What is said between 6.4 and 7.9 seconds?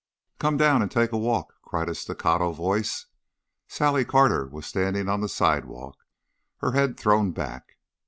her head thrown back.